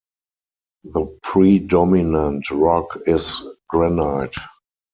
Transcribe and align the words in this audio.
The 0.83 1.15
predominant 1.21 2.49
rock 2.49 2.97
is 3.05 3.39
granite. 3.69 4.33